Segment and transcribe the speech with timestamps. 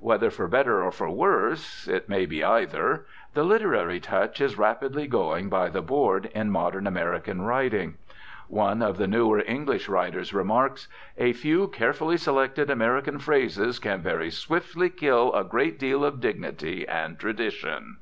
[0.00, 5.06] Whether for better or for worse it may be either the literary touch is rapidly
[5.06, 7.94] going by the board in modern American writing.
[8.48, 14.32] One of the newer English writers remarks: "A few carefully selected American phrases can very
[14.32, 17.98] swiftly kill a great deal of dignity and tradition."